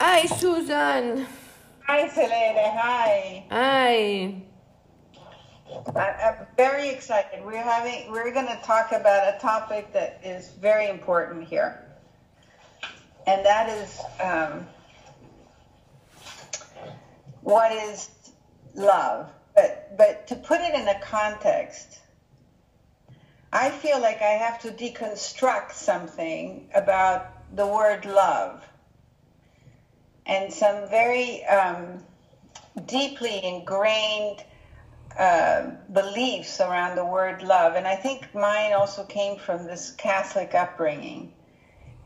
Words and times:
Hi, 0.00 0.26
Susan. 0.26 1.26
Hi, 1.86 2.08
Selene. 2.08 2.30
Hi. 2.30 3.46
Hi. 3.50 4.42
I'm 5.96 6.46
very 6.56 6.88
excited. 6.90 7.44
We're 7.44 7.62
having, 7.62 8.10
we're 8.10 8.32
going 8.32 8.46
to 8.46 8.60
talk 8.64 8.92
about 8.92 9.34
a 9.34 9.38
topic 9.38 9.92
that 9.92 10.20
is 10.24 10.50
very 10.60 10.88
important 10.88 11.48
here. 11.48 11.84
And 13.26 13.44
that 13.44 13.68
is 13.68 14.00
um, 14.22 14.66
what 17.42 17.72
is 17.72 18.10
love? 18.74 19.30
But, 19.54 19.96
but 19.96 20.26
to 20.26 20.36
put 20.36 20.60
it 20.60 20.74
in 20.74 20.86
a 20.88 21.00
context, 21.00 22.00
I 23.52 23.70
feel 23.70 24.00
like 24.00 24.20
I 24.20 24.34
have 24.36 24.60
to 24.60 24.70
deconstruct 24.70 25.72
something 25.72 26.68
about 26.74 27.56
the 27.56 27.66
word 27.66 28.04
love 28.04 28.67
and 30.28 30.52
some 30.52 30.88
very 30.88 31.44
um, 31.46 32.04
deeply 32.86 33.42
ingrained 33.42 34.44
uh, 35.18 35.70
beliefs 35.92 36.60
around 36.60 36.96
the 36.96 37.04
word 37.04 37.42
love. 37.42 37.74
And 37.74 37.88
I 37.88 37.96
think 37.96 38.32
mine 38.34 38.74
also 38.74 39.04
came 39.04 39.38
from 39.38 39.64
this 39.64 39.90
Catholic 39.92 40.54
upbringing. 40.54 41.32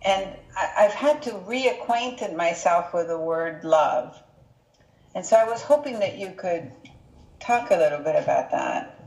And 0.03 0.35
I, 0.57 0.85
I've 0.85 0.95
had 0.95 1.21
to 1.23 1.33
reacquaint 1.33 2.35
myself 2.35 2.95
with 2.95 3.09
the 3.09 3.19
word 3.19 3.65
love. 3.65 4.17
And 5.15 5.27
so 5.27 5.37
I 5.37 5.45
was 5.45 5.61
hoping 5.61 5.98
that 5.98 6.17
you 6.17 6.33
could 6.37 6.73
talk 7.41 7.70
a 7.70 7.77
little 7.77 7.98
bit 7.98 8.17
about 8.17 8.51
that. 8.53 8.98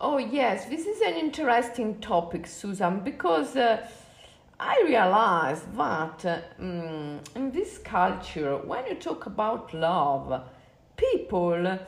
Oh, 0.00 0.18
yes, 0.18 0.66
this 0.66 0.84
is 0.84 1.00
an 1.00 1.14
interesting 1.14 2.00
topic, 2.00 2.46
Susan, 2.46 3.00
because 3.00 3.56
uh, 3.56 3.86
I 4.58 4.82
realize 4.86 5.62
that 5.76 6.24
uh, 6.24 6.38
mm, 6.60 7.18
in 7.34 7.50
this 7.50 7.78
culture, 7.78 8.56
when 8.56 8.86
you 8.86 8.94
talk 8.94 9.26
about 9.26 9.74
love, 9.74 10.42
people 10.96 11.78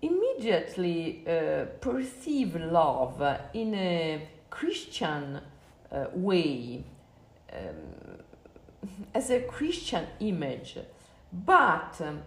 immediately 0.00 1.22
uh, 1.26 1.66
perceive 1.80 2.56
love 2.56 3.22
in 3.52 3.74
a 3.74 4.28
Christian 4.48 5.40
uh, 5.92 6.06
way, 6.14 6.82
um, 7.52 8.22
as 9.14 9.30
a 9.30 9.40
Christian 9.40 10.06
image. 10.20 10.78
But 11.30 12.00
um, 12.00 12.22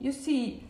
you 0.00 0.12
see, 0.12 0.62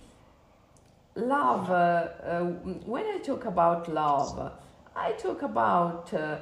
love, 1.14 1.70
uh, 1.70 2.08
uh, 2.24 2.40
when 2.86 3.04
I 3.04 3.18
talk 3.18 3.44
about 3.44 3.92
love, 3.92 4.52
I 5.00 5.12
talk 5.12 5.42
about 5.42 6.12
uh, 6.12 6.38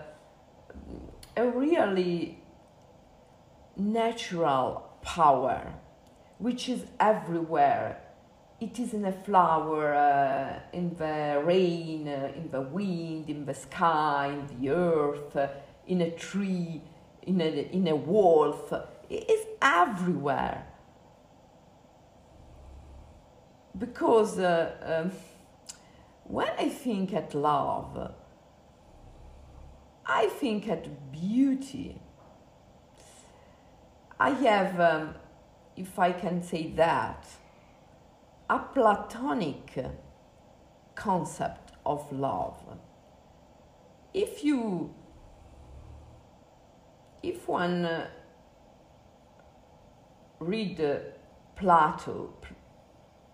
a 1.37 1.47
really 1.47 2.39
natural 3.77 4.83
power 5.03 5.75
which 6.39 6.67
is 6.71 6.87
everywhere. 6.99 8.01
It 8.59 8.79
is 8.79 8.95
in 8.95 9.05
a 9.05 9.13
flower, 9.13 9.95
uh, 9.95 10.61
in 10.73 10.97
the 10.97 11.43
rain, 11.45 12.09
uh, 12.09 12.33
in 12.35 12.51
the 12.51 12.63
wind, 12.63 13.29
in 13.29 13.45
the 13.45 13.53
sky, 13.53 14.29
in 14.33 14.47
the 14.59 14.71
earth, 14.71 15.37
uh, 15.37 15.49
in 15.87 16.01
a 16.01 16.11
tree, 16.13 16.81
in 17.25 17.43
a, 17.43 17.45
in 17.45 17.87
a 17.89 17.97
wolf. 17.97 18.73
It 19.11 19.31
is 19.31 19.47
everywhere. 19.61 20.67
Because 23.77 24.39
uh, 24.39 25.03
um, 25.05 25.13
when 26.25 26.49
I 26.59 26.71
think 26.71 27.13
at 27.13 27.35
love, 27.35 28.15
I 30.09 30.27
think 30.29 30.69
at 30.69 31.13
beauty. 31.13 32.01
I 34.19 34.31
have, 34.31 34.81
um, 34.81 35.15
if 35.77 35.99
I 35.99 36.13
can 36.13 36.43
say 36.43 36.69
that, 36.77 37.27
a 38.49 38.59
platonic 38.59 39.85
concept 40.95 41.73
of 41.85 42.11
love. 42.13 42.63
If 44.15 44.45
you, 44.45 44.95
if 47.23 47.49
one 47.49 47.85
uh, 47.85 48.07
read 50.39 50.81
uh, 50.81 50.99
Plato, 51.57 52.33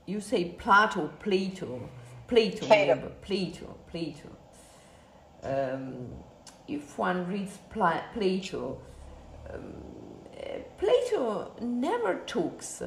you 0.06 0.20
say 0.20 0.46
Plato, 0.58 1.08
Plato, 1.20 1.88
Plato, 2.26 2.66
Plato. 2.66 3.12
Plato, 3.20 3.78
Plato. 3.86 4.28
Um, 5.44 6.21
if 6.68 6.98
one 6.98 7.26
reads 7.26 7.58
Pla- 7.70 8.04
Plato, 8.14 8.80
um, 9.52 9.74
Plato 10.78 11.52
never 11.60 12.20
talks 12.26 12.82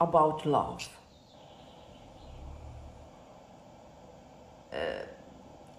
about 0.00 0.46
love. 0.46 0.88
Uh, 4.72 5.04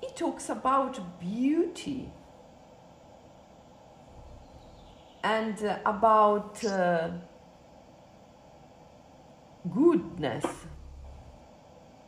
he 0.02 0.08
talks 0.16 0.50
about 0.50 1.20
beauty 1.20 2.10
and 5.24 5.64
uh, 5.64 5.80
about 5.86 6.64
uh, 6.64 7.10
goodness, 9.74 10.46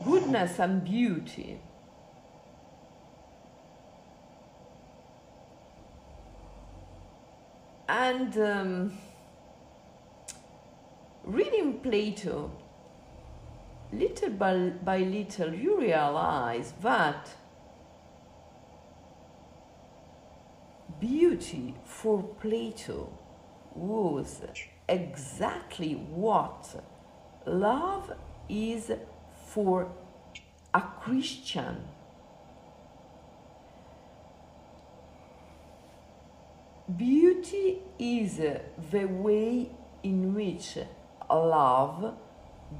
goodness 0.06 0.60
and 0.60 0.84
beauty. 0.84 1.60
And 7.90 8.38
um, 8.38 8.98
reading 11.24 11.80
Plato, 11.80 12.52
little 13.94 14.30
by, 14.32 14.70
by 14.84 14.98
little, 15.00 15.54
you 15.54 15.80
realize 15.80 16.74
that 16.82 17.30
beauty 21.00 21.76
for 21.86 22.24
Plato 22.24 23.18
was 23.74 24.42
exactly 24.90 25.94
what 25.94 26.84
love 27.46 28.12
is 28.50 28.92
for 29.48 29.90
a 30.74 30.82
Christian. 30.82 31.78
Beauty 36.96 37.80
is 38.00 38.38
the 38.38 39.06
way 39.06 39.70
in 40.04 40.34
which 40.34 40.78
love 41.30 42.16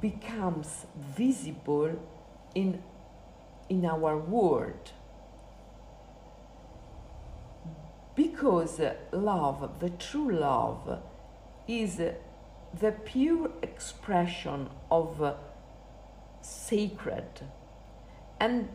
becomes 0.00 0.86
visible 0.96 1.90
in, 2.54 2.82
in 3.68 3.84
our 3.84 4.16
world. 4.16 4.92
Because 8.14 8.80
love, 9.12 9.78
the 9.78 9.90
true 9.90 10.32
love, 10.32 11.02
is 11.66 11.98
the 11.98 12.92
pure 13.04 13.50
expression 13.62 14.70
of 14.90 15.36
sacred. 16.40 17.42
And 18.40 18.70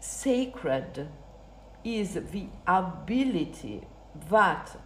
sacred 0.00 1.08
is 1.84 2.14
the 2.14 2.46
ability 2.66 3.86
that 4.28 4.78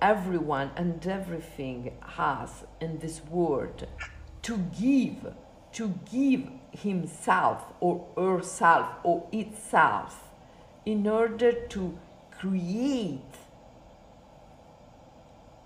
everyone 0.00 0.70
and 0.76 1.06
everything 1.06 1.92
has 2.00 2.64
in 2.80 2.98
this 2.98 3.24
world 3.24 3.86
to 4.42 4.58
give, 4.78 5.34
to 5.72 5.94
give 6.10 6.48
himself 6.72 7.64
or 7.80 8.06
herself 8.16 8.88
or 9.04 9.28
itself 9.32 10.28
in 10.84 11.06
order 11.06 11.52
to 11.52 11.98
create 12.30 13.20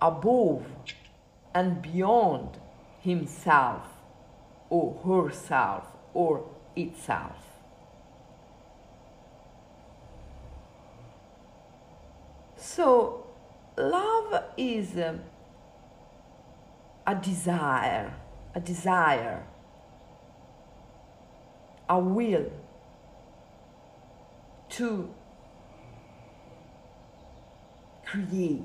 above 0.03 0.67
and 1.55 1.81
beyond 1.81 2.59
himself 3.01 3.87
or 4.69 5.01
herself 5.05 5.87
or 6.13 6.45
itself. 6.75 7.46
So, 12.77 13.25
love 13.79 14.45
is 14.59 14.99
a 14.99 15.15
desire, 17.15 18.13
a 18.55 18.61
desire, 18.61 19.47
a 21.89 21.99
will 21.99 22.53
to 24.69 25.15
create. 28.05 28.61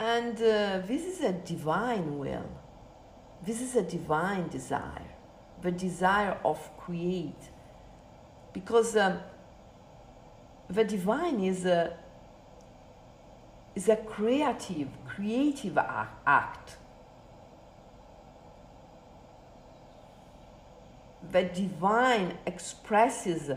And 0.00 0.36
uh, 0.38 0.82
this 0.88 1.04
is 1.04 1.20
a 1.20 1.34
divine 1.34 2.18
will. 2.18 2.50
This 3.46 3.60
is 3.60 3.76
a 3.76 3.82
divine 3.82 4.48
desire, 4.48 5.14
the 5.62 5.70
desire 5.70 6.36
of 6.44 6.58
create 6.76 7.53
because 8.54 8.96
um, 8.96 9.18
the 10.70 10.84
divine 10.84 11.40
is 11.40 11.66
a, 11.66 11.92
is 13.74 13.88
a 13.88 13.96
creative, 13.96 14.88
creative 15.06 15.76
act. 15.76 16.76
The 21.30 21.42
divine 21.42 22.38
expresses 22.46 23.50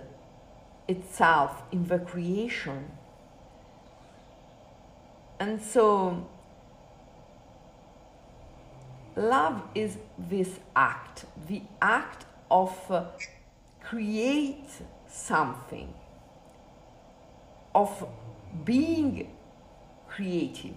itself 0.88 1.62
in 1.72 1.86
the 1.88 2.00
creation. 2.00 2.92
And 5.40 5.62
so, 5.62 6.28
love 9.16 9.62
is 9.76 9.98
this 10.18 10.60
act, 10.76 11.26
the 11.48 11.62
act 11.82 12.26
of 12.50 12.76
uh, 12.90 13.06
create 13.90 14.70
something, 15.08 15.94
of 17.74 18.06
being 18.66 19.30
creative. 20.10 20.76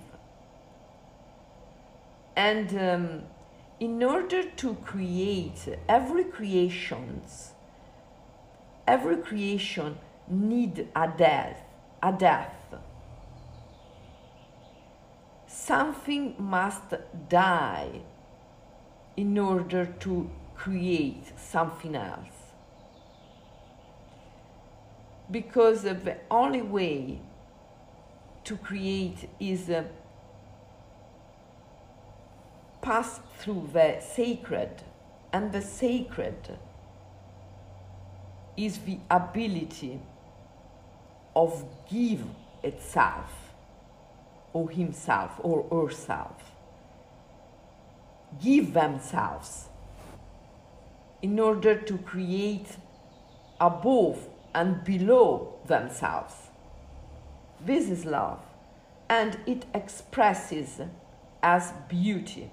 And 2.37 2.69
um, 2.79 3.23
in 3.81 4.03
order 4.05 4.45
to 4.45 4.75
create 4.85 5.61
every 5.89 6.23
creations, 6.25 7.51
every 8.87 9.17
creation 9.17 9.99
need 10.29 10.87
a 10.95 11.09
death, 11.09 11.61
a 12.01 12.13
death. 12.13 12.55
Something 15.49 16.37
must 16.39 16.95
die 17.29 18.03
in 19.17 19.37
order 19.37 19.87
to 20.01 20.31
create 20.55 21.25
something 21.37 21.97
else. 21.97 22.40
Because 25.31 25.83
the 25.83 26.17
only 26.31 26.63
way 26.63 27.21
to 28.45 28.57
create 28.57 29.29
is 29.39 29.71
uh, 29.71 29.85
pass 32.83 33.21
through 33.39 33.71
the 33.73 34.01
sacred, 34.01 34.83
and 35.33 35.53
the 35.53 35.63
sacred 35.63 36.59
is 38.57 38.79
the 38.79 38.99
ability 39.11 40.01
of 41.37 41.65
give 41.89 42.25
itself 42.63 43.31
or 44.53 44.69
himself 44.71 45.33
or 45.39 45.65
herself. 45.71 46.43
Give 48.43 48.73
themselves 48.73 49.69
in 51.23 51.39
order 51.39 51.75
to 51.77 51.99
create 51.99 52.77
above 53.61 54.27
and 54.55 54.85
below 54.85 55.59
themselves. 55.67 56.35
This 57.65 57.91
is 57.91 58.05
love, 58.05 58.41
and 59.09 59.39
it 59.47 59.67
expresses 59.75 60.81
as 61.43 61.73
beauty 61.89 62.51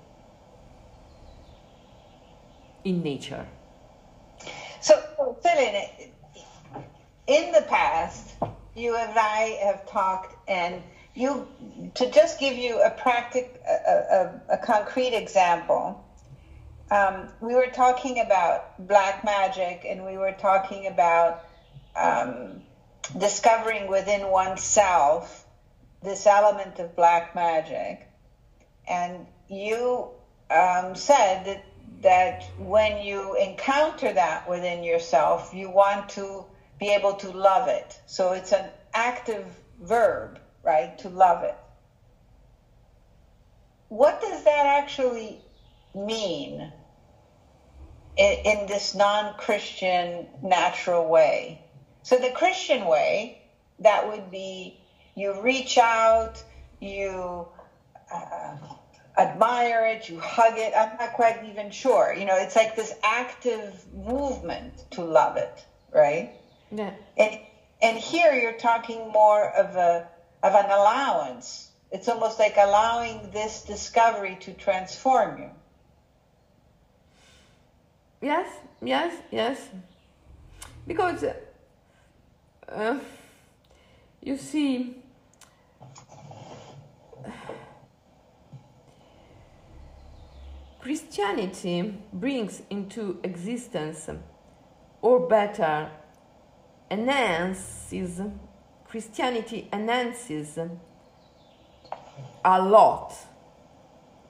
in 2.84 3.02
nature. 3.04 3.46
So, 4.82 5.02
Selene, 5.42 5.90
in 7.28 7.52
the 7.52 7.64
past, 7.64 8.36
you 8.76 8.96
and 8.96 9.18
I 9.18 9.60
have 9.64 9.90
talked, 9.90 10.36
and 10.50 10.82
you 11.16 11.48
to 11.96 12.12
just 12.12 12.40
give 12.40 12.56
you 12.56 12.82
a 12.82 12.92
practic, 12.92 13.62
a, 13.68 14.32
a, 14.50 14.54
a 14.54 14.58
concrete 14.58 15.14
example 15.16 16.04
um, 16.90 17.28
we 17.42 17.54
were 17.54 17.68
talking 17.68 18.22
about 18.22 18.88
black 18.88 19.24
magic 19.26 19.86
and 19.88 20.06
we 20.06 20.18
were 20.18 20.32
talking 20.32 20.88
about 20.88 21.47
um, 21.98 22.62
discovering 23.18 23.88
within 23.88 24.28
oneself 24.28 25.46
this 26.04 26.26
element 26.26 26.80
of 26.80 26.96
black 26.96 27.36
magic. 27.36 28.08
And 28.88 29.28
you 29.50 30.10
um, 30.50 30.96
said 30.96 31.46
that, 31.46 31.64
that 32.02 32.44
when 32.58 33.02
you 33.02 33.36
encounter 33.36 34.12
that 34.14 34.48
within 34.48 34.84
yourself, 34.84 35.54
you 35.54 35.70
want 35.70 36.10
to 36.10 36.46
be 36.80 36.90
able 36.90 37.14
to 37.16 37.32
love 37.32 37.68
it. 37.68 38.00
So 38.06 38.32
it's 38.32 38.52
an 38.52 38.70
active 38.94 39.46
verb, 39.82 40.40
right? 40.64 40.98
To 41.00 41.10
love 41.10 41.44
it. 41.44 41.56
What 43.90 44.22
does 44.22 44.44
that 44.44 44.66
actually 44.66 45.42
mean 45.96 46.72
in, 48.18 48.38
in 48.44 48.66
this 48.66 48.94
non 48.94 49.34
Christian 49.38 50.28
natural 50.42 51.08
way. 51.08 51.62
So, 52.08 52.18
the 52.18 52.32
Christian 52.32 52.86
way, 52.86 53.42
that 53.80 54.08
would 54.08 54.32
be 54.32 54.80
you 55.14 55.42
reach 55.42 55.78
out, 55.78 56.42
you 56.80 57.46
uh, 58.10 58.56
admire 59.18 59.86
it, 59.88 60.08
you 60.08 60.18
hug 60.18 60.58
it. 60.58 60.74
I'm 60.74 60.96
not 60.98 61.12
quite 61.12 61.44
even 61.44 61.70
sure. 61.70 62.16
You 62.18 62.24
know, 62.24 62.38
it's 62.38 62.56
like 62.56 62.78
this 62.78 62.94
active 63.04 63.86
movement 63.94 64.90
to 64.92 65.04
love 65.04 65.36
it, 65.36 65.66
right? 65.92 66.32
Yeah. 66.72 66.94
And 67.18 67.40
and 67.82 67.98
here 67.98 68.32
you're 68.32 68.58
talking 68.58 69.12
more 69.12 69.44
of 69.44 69.76
a 69.76 70.08
of 70.44 70.56
an 70.56 70.72
allowance. 70.72 71.70
It's 71.92 72.08
almost 72.08 72.40
like 72.40 72.56
allowing 72.56 73.32
this 73.32 73.64
discovery 73.64 74.38
to 74.44 74.54
transform 74.54 75.40
you. 75.40 75.50
Yes, 78.22 78.48
yes, 78.82 79.14
yes. 79.30 79.68
Because 80.88 81.26
uh, 82.70 83.00
you 84.22 84.38
see, 84.38 84.96
Christianity 90.80 91.98
brings 92.14 92.62
into 92.70 93.20
existence, 93.24 94.10
or 95.02 95.28
better, 95.28 95.90
enhances, 96.90 98.22
Christianity 98.86 99.70
enhances 99.74 100.58
a 102.46 102.62
lot 102.62 103.14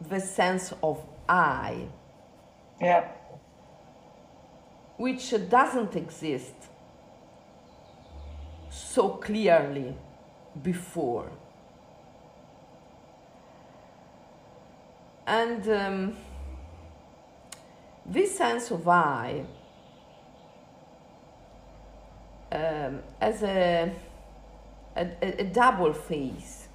the 0.09 0.19
sense 0.19 0.73
of 0.81 1.03
I. 1.29 1.87
Yeah 2.81 3.11
which 4.97 5.33
doesn't 5.49 5.95
exist 5.95 6.53
so 8.93 9.09
clearly 9.09 9.93
before. 10.63 11.29
And 15.25 15.67
um, 15.69 16.15
this 18.05 18.37
sense 18.37 18.71
of 18.71 18.87
I 18.87 19.43
um, 22.51 23.03
as 23.19 23.43
a, 23.43 23.91
a, 24.95 25.07
a 25.21 25.43
double 25.43 25.91
face, 25.91 26.69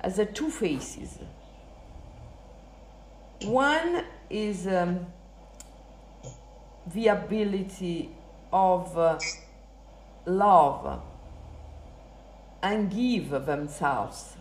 as 0.00 0.18
a 0.18 0.26
two 0.26 0.50
faces. 0.50 1.18
One 3.44 4.04
is 4.28 4.66
um, 4.66 5.06
the 6.92 7.08
ability 7.08 8.10
of 8.52 8.98
uh, 8.98 9.18
love 10.24 11.02
and 12.62 12.90
give 12.90 13.30
themselves 13.46 14.36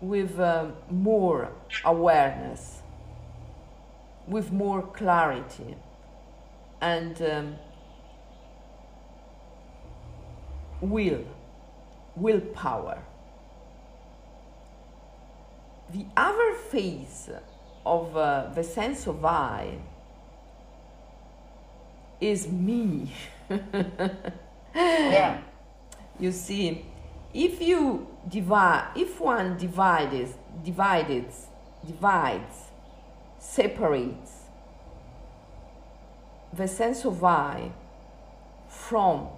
with 0.00 0.40
uh, 0.40 0.66
more 0.90 1.52
awareness, 1.84 2.82
with 4.26 4.50
more 4.50 4.82
clarity, 4.82 5.76
and 6.80 7.20
um, 7.22 7.56
will, 10.80 11.24
willpower. 12.16 13.02
The 15.92 16.06
other 16.16 16.54
phase 16.54 17.28
of 17.84 18.16
uh, 18.16 18.50
the 18.54 18.62
sense 18.62 19.06
of 19.06 19.24
I 19.24 19.78
is 22.20 22.48
me. 22.48 23.12
yeah. 24.74 25.40
You 26.20 26.32
see, 26.32 26.84
if 27.32 27.62
you 27.62 28.06
divide, 28.28 28.90
if 28.94 29.18
one 29.18 29.56
divides, 29.56 30.34
divides, 30.62 31.46
divides, 31.86 32.56
separates 33.38 34.40
the 36.52 36.68
sense 36.68 37.06
of 37.06 37.24
I 37.24 37.72
from 38.68 39.28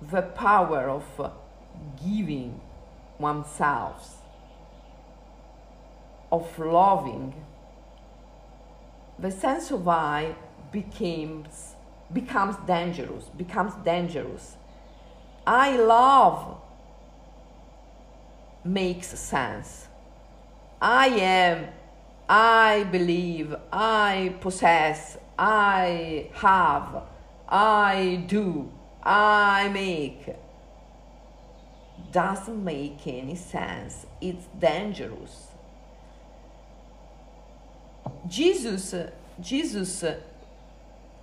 the 0.00 0.22
power 0.22 0.88
of 0.88 1.32
giving 2.02 2.60
oneself, 3.18 4.22
of 6.30 6.58
loving, 6.58 7.34
the 9.18 9.30
sense 9.30 9.70
of 9.70 9.86
I 9.86 10.34
becomes 10.70 11.71
becomes 12.12 12.56
dangerous, 12.66 13.24
becomes 13.36 13.74
dangerous. 13.84 14.56
I 15.46 15.76
love 15.76 16.58
makes 18.64 19.08
sense. 19.18 19.88
I 20.80 21.06
am, 21.08 21.66
I 22.28 22.84
believe, 22.84 23.54
I 23.72 24.34
possess, 24.40 25.16
I 25.38 26.28
have, 26.34 27.02
I 27.48 28.24
do, 28.26 28.70
I 29.02 29.68
make. 29.68 30.34
Doesn't 32.10 32.62
make 32.62 33.06
any 33.06 33.36
sense. 33.36 34.06
It's 34.20 34.46
dangerous. 34.58 35.48
Jesus, 38.28 38.94
Jesus 39.40 40.04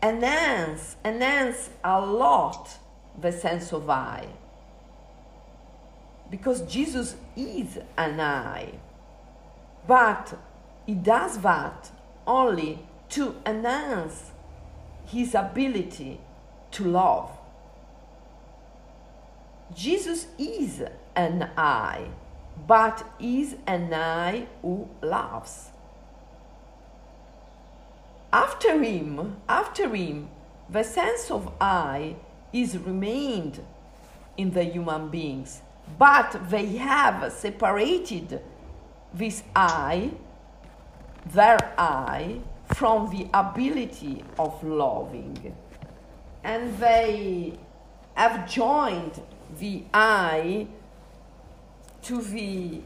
enhance, 0.01 0.95
enhance 1.03 1.69
a 1.83 1.99
lot 1.99 2.77
the 3.19 3.31
sense 3.31 3.73
of 3.73 3.89
I. 3.89 4.27
Because 6.29 6.61
Jesus 6.61 7.15
is 7.35 7.79
an 7.97 8.19
I. 8.19 8.73
But 9.87 10.37
he 10.85 10.93
does 10.93 11.39
that 11.39 11.91
only 12.25 12.79
to 13.09 13.35
enhance 13.45 14.31
his 15.05 15.33
ability 15.33 16.19
to 16.71 16.83
love. 16.85 17.31
Jesus 19.73 20.27
is 20.37 20.83
an 21.15 21.49
I, 21.57 22.07
but 22.67 23.03
is 23.19 23.55
an 23.67 23.93
I 23.93 24.47
who 24.61 24.87
loves. 25.01 25.69
After 28.31 28.81
him, 28.83 29.37
after 29.47 29.95
him, 29.95 30.29
the 30.69 30.83
sense 30.83 31.31
of 31.31 31.51
I 31.59 32.15
is 32.53 32.77
remained 32.77 33.63
in 34.37 34.51
the 34.51 34.63
human 34.63 35.09
beings, 35.09 35.61
but 35.97 36.39
they 36.49 36.77
have 36.77 37.31
separated 37.33 38.41
this 39.13 39.41
I, 39.55 40.11
their 41.25 41.57
I, 41.77 42.41
from 42.75 43.09
the 43.09 43.27
ability 43.33 44.23
of 44.37 44.63
loving. 44.63 45.55
And 46.43 46.77
they 46.77 47.57
have 48.13 48.47
joined 48.49 49.21
the 49.59 49.83
I 49.93 50.67
to 52.03 52.21
the 52.21 52.81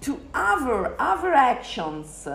to 0.00 0.18
other 0.32 0.94
other 0.98 1.34
actions 1.34 2.26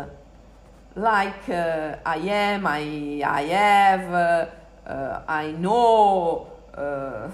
like 0.95 1.49
uh, 1.49 1.97
I 2.05 2.17
am, 2.17 2.65
I, 2.65 3.21
I 3.25 3.41
have, 3.43 4.13
uh, 4.13 4.89
uh, 4.89 5.21
I 5.27 5.51
know, 5.51 6.51
uh, 6.73 7.29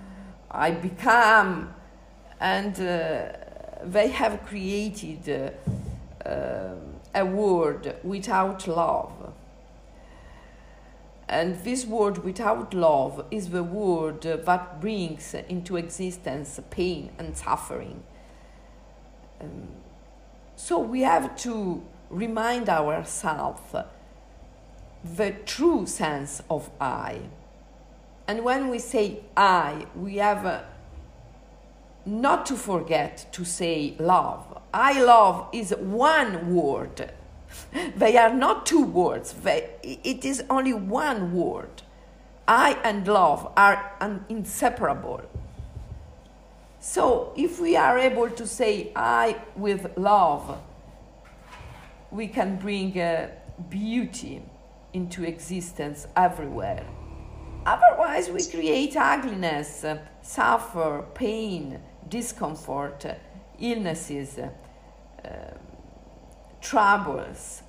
I 0.50 0.72
become, 0.72 1.72
and 2.40 2.74
uh, 2.80 3.32
they 3.84 4.08
have 4.08 4.44
created 4.44 5.54
uh, 6.26 6.70
a 7.14 7.24
world 7.24 7.94
without 8.02 8.66
love. 8.66 9.32
And 11.28 11.56
this 11.64 11.86
world 11.86 12.18
without 12.18 12.74
love 12.74 13.24
is 13.30 13.50
the 13.50 13.62
world 13.62 14.22
that 14.22 14.80
brings 14.80 15.34
into 15.34 15.76
existence 15.76 16.60
pain 16.70 17.10
and 17.18 17.36
suffering. 17.36 18.02
Um, 19.40 19.68
so 20.56 20.78
we 20.78 21.00
have 21.00 21.36
to 21.38 21.82
remind 22.10 22.68
ourselves 22.68 23.74
the 25.04 25.30
true 25.44 25.86
sense 25.86 26.42
of 26.48 26.70
I. 26.80 27.20
And 28.26 28.44
when 28.44 28.68
we 28.68 28.78
say 28.78 29.20
I, 29.36 29.86
we 29.94 30.16
have 30.16 30.46
uh, 30.46 30.62
not 32.06 32.46
to 32.46 32.56
forget 32.56 33.26
to 33.32 33.44
say 33.44 33.94
love. 33.98 34.62
I 34.72 35.02
love 35.02 35.48
is 35.52 35.74
one 35.78 36.54
word. 36.54 37.12
they 37.96 38.16
are 38.16 38.32
not 38.32 38.66
two 38.66 38.84
words, 38.84 39.32
they, 39.32 39.70
it 39.82 40.24
is 40.24 40.42
only 40.50 40.72
one 40.72 41.32
word. 41.34 41.82
I 42.46 42.78
and 42.84 43.06
love 43.06 43.52
are 43.56 43.92
inseparable. 44.28 45.22
So 46.80 47.32
if 47.36 47.58
we 47.58 47.76
are 47.76 47.98
able 47.98 48.28
to 48.28 48.46
say 48.46 48.92
I 48.94 49.40
with 49.56 49.96
love, 49.96 50.60
we 52.14 52.28
can 52.28 52.56
bring 52.56 52.98
uh, 52.98 53.28
beauty 53.68 54.40
into 54.92 55.24
existence 55.24 56.06
everywhere. 56.16 56.86
Otherwise, 57.66 58.30
we 58.30 58.44
create 58.46 58.96
ugliness, 58.96 59.82
uh, 59.82 59.98
suffer, 60.22 61.04
pain, 61.14 61.80
discomfort, 62.08 63.04
uh, 63.04 63.14
illnesses, 63.58 64.38
troubles. 66.60 67.62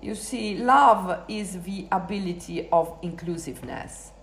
You 0.00 0.14
see, 0.14 0.56
love 0.58 1.24
is 1.28 1.62
the 1.62 1.88
ability 1.90 2.68
of 2.70 2.98
inclusiveness 3.02 4.13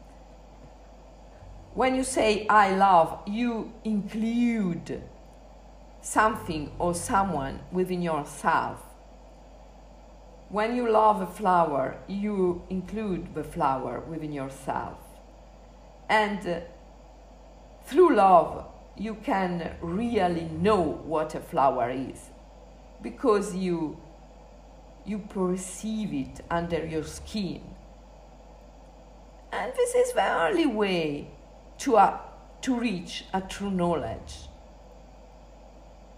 when 1.73 1.95
you 1.95 2.03
say 2.03 2.45
I 2.47 2.75
love, 2.75 3.19
you 3.25 3.71
include 3.83 5.01
something 6.01 6.71
or 6.79 6.93
someone 6.93 7.61
within 7.71 8.01
yourself. 8.01 8.81
When 10.49 10.75
you 10.75 10.89
love 10.89 11.21
a 11.21 11.27
flower, 11.27 11.97
you 12.07 12.63
include 12.69 13.33
the 13.35 13.43
flower 13.43 14.01
within 14.01 14.33
yourself. 14.33 14.97
And 16.09 16.45
uh, 16.45 16.59
through 17.85 18.15
love, 18.15 18.65
you 18.97 19.15
can 19.15 19.75
really 19.81 20.49
know 20.49 20.81
what 20.81 21.35
a 21.35 21.39
flower 21.39 21.89
is 21.89 22.29
because 23.01 23.55
you, 23.55 23.97
you 25.05 25.19
perceive 25.19 26.13
it 26.13 26.43
under 26.49 26.85
your 26.85 27.05
skin. 27.05 27.61
And 29.53 29.71
this 29.73 29.95
is 29.95 30.13
the 30.13 30.33
only 30.33 30.65
way 30.65 31.29
to, 31.81 31.95
a, 31.97 32.19
to 32.61 32.79
reach 32.79 33.25
a 33.33 33.41
true 33.41 33.71
knowledge. 33.71 34.47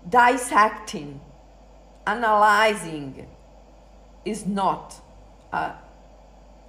Dissecting, 0.07 1.21
analyzing 2.05 3.27
is 4.25 4.45
not 4.45 4.95
a, 5.53 5.71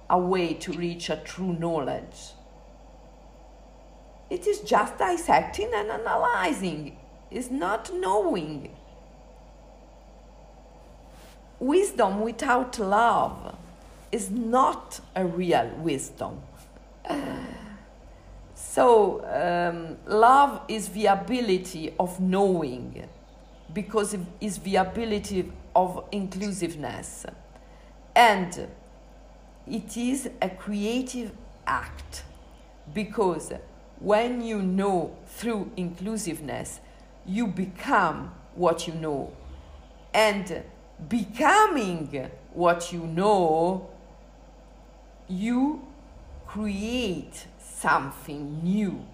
a 0.09 0.17
way 0.17 0.53
to 0.53 0.71
reach 0.71 1.09
a 1.09 1.17
true 1.17 1.51
knowledge. 1.51 2.31
It 4.29 4.47
is 4.47 4.61
just 4.61 4.97
dissecting 4.97 5.71
and 5.75 5.89
analyzing, 5.91 6.97
is 7.29 7.51
not 7.51 7.93
knowing. 7.93 8.73
Wisdom 11.59 12.21
without 12.21 12.79
love 12.79 13.57
is 14.13 14.31
not 14.31 15.01
a 15.17 15.25
real 15.25 15.69
wisdom. 15.79 16.41
So, 18.67 19.23
um, 19.25 19.97
love 20.05 20.61
is 20.67 20.89
the 20.89 21.05
ability 21.05 21.93
of 21.97 22.19
knowing 22.19 23.07
because 23.73 24.13
it 24.13 24.19
is 24.41 24.57
the 24.57 24.75
ability 24.77 25.49
of 25.73 26.03
inclusiveness. 26.11 27.25
And 28.13 28.67
it 29.65 29.95
is 29.95 30.29
a 30.41 30.49
creative 30.49 31.31
act 31.65 32.23
because 32.93 33.53
when 33.99 34.41
you 34.41 34.61
know 34.61 35.15
through 35.25 35.71
inclusiveness, 35.77 36.81
you 37.25 37.47
become 37.47 38.33
what 38.55 38.87
you 38.87 38.93
know. 38.95 39.31
And 40.13 40.63
becoming 41.07 42.29
what 42.51 42.91
you 42.91 43.05
know, 43.05 43.89
you 45.29 45.87
create 46.45 47.47
something 47.85 48.63
new, 48.63 49.05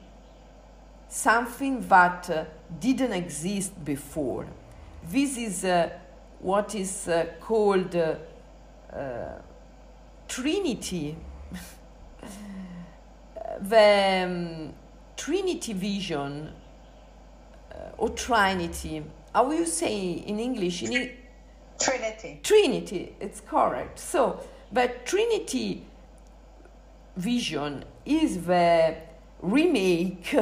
something 1.10 1.86
that 1.90 2.30
uh, 2.30 2.46
didn't 2.80 3.12
exist 3.12 3.72
before. 3.84 4.46
This 5.04 5.38
is 5.38 5.66
uh, 5.66 5.90
what 6.40 6.74
is 6.74 7.10
uh, 7.10 7.26
called 7.42 7.94
uh, 7.94 8.16
uh, 8.94 9.42
Trinity. 10.26 11.18
the 13.62 14.24
um, 14.26 14.74
Trinity 15.18 15.74
vision 15.74 16.50
uh, 17.72 17.76
or 17.98 18.10
Trinity, 18.10 19.04
how 19.36 19.48
will 19.48 19.56
you 19.56 19.66
say 19.66 20.12
in 20.12 20.40
English? 20.40 20.84
In 20.84 20.94
e- 20.94 21.12
Trinity. 21.78 22.40
Trinity, 22.42 23.16
it's 23.20 23.42
correct. 23.42 24.00
So, 24.00 24.40
but 24.72 25.06
Trinity 25.06 25.86
vision 27.18 27.84
is 28.06 28.46
the 28.46 28.96
remake 29.42 30.36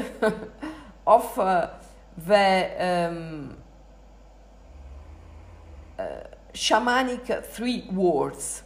of 1.07 1.39
uh, 1.39 1.69
the 2.17 3.07
um, 3.09 3.57
uh, 5.97 6.03
shamanic 6.53 7.45
three 7.45 7.85
worlds 7.91 8.63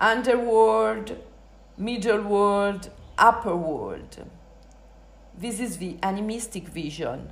underworld, 0.00 1.16
middle 1.76 2.22
world, 2.22 2.90
upper 3.16 3.54
world. 3.54 4.24
This 5.36 5.60
is 5.60 5.78
the 5.78 5.96
animistic 6.02 6.68
vision, 6.68 7.30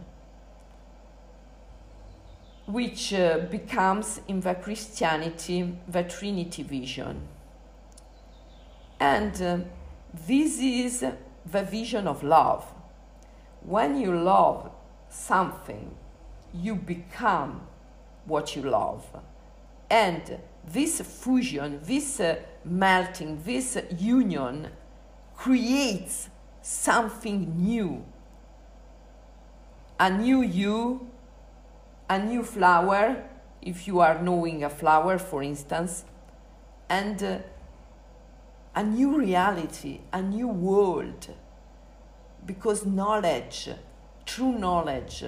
which 2.66 3.12
uh, 3.14 3.38
becomes 3.50 4.20
in 4.28 4.40
the 4.40 4.54
Christianity 4.54 5.76
the 5.88 6.02
Trinity 6.02 6.62
vision. 6.62 7.28
And 8.98 9.42
uh, 9.42 9.58
this 10.26 10.58
is 10.58 11.04
the 11.50 11.62
vision 11.62 12.06
of 12.06 12.22
love. 12.22 12.64
When 13.60 14.00
you 14.00 14.16
love 14.16 14.70
something, 15.08 15.94
you 16.54 16.74
become 16.76 17.66
what 18.24 18.56
you 18.56 18.62
love. 18.62 19.04
And 19.90 20.38
this 20.66 21.00
fusion, 21.00 21.80
this 21.82 22.20
uh, 22.20 22.36
melting, 22.64 23.42
this 23.44 23.78
union 23.98 24.68
creates 25.36 26.28
something 26.62 27.56
new. 27.56 28.04
A 29.98 30.10
new 30.10 30.42
you, 30.42 31.08
a 32.08 32.18
new 32.18 32.42
flower, 32.42 33.24
if 33.62 33.86
you 33.86 34.00
are 34.00 34.20
knowing 34.20 34.64
a 34.64 34.70
flower, 34.70 35.18
for 35.18 35.42
instance, 35.42 36.04
and 36.88 37.22
uh, 37.22 37.38
a 38.76 38.82
new 38.82 39.18
reality, 39.18 40.00
a 40.12 40.20
new 40.20 40.46
world. 40.46 41.34
Because 42.44 42.84
knowledge, 42.84 43.70
true 44.26 44.52
knowledge, 44.52 45.24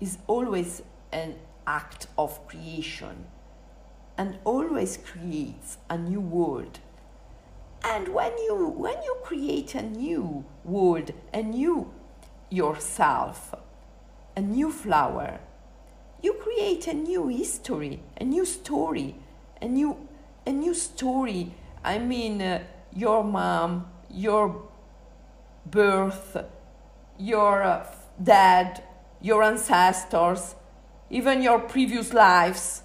is 0.00 0.18
always 0.26 0.82
an 1.12 1.36
act 1.66 2.08
of 2.18 2.46
creation 2.48 3.26
and 4.18 4.38
always 4.44 4.96
creates 4.98 5.78
a 5.88 5.96
new 5.96 6.20
world. 6.20 6.80
And 7.82 8.08
when 8.08 8.36
you 8.38 8.74
when 8.76 9.00
you 9.02 9.16
create 9.22 9.74
a 9.74 9.82
new 9.82 10.44
world, 10.64 11.12
a 11.32 11.42
new 11.42 11.92
yourself, 12.50 13.54
a 14.36 14.40
new 14.40 14.70
flower, 14.72 15.38
you 16.20 16.34
create 16.34 16.88
a 16.88 16.92
new 16.92 17.28
history, 17.28 18.02
a 18.20 18.24
new 18.24 18.44
story, 18.44 19.14
a 19.62 19.68
new 19.68 19.96
a 20.44 20.52
new 20.52 20.74
story. 20.74 21.54
I 21.82 21.98
mean, 21.98 22.42
uh, 22.42 22.62
your 22.94 23.24
mom, 23.24 23.90
your 24.10 24.68
birth, 25.66 26.36
your 27.18 27.62
uh, 27.62 27.86
dad, 28.22 28.82
your 29.20 29.42
ancestors, 29.42 30.54
even 31.10 31.42
your 31.42 31.60
previous 31.60 32.12
lives 32.12 32.82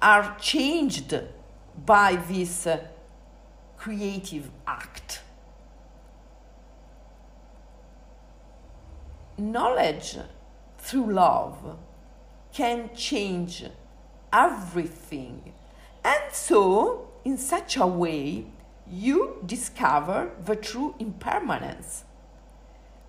are 0.00 0.36
changed 0.38 1.14
by 1.86 2.16
this 2.16 2.66
uh, 2.66 2.78
creative 3.76 4.50
act. 4.66 5.20
Knowledge 9.36 10.18
through 10.78 11.12
love 11.12 11.76
can 12.52 12.90
change 12.94 13.64
everything. 14.32 15.52
And 16.04 16.32
so, 16.32 17.08
in 17.24 17.38
such 17.38 17.76
a 17.76 17.86
way, 17.86 18.46
you 18.90 19.42
discover 19.46 20.30
the 20.44 20.56
true 20.56 20.94
impermanence. 20.98 22.04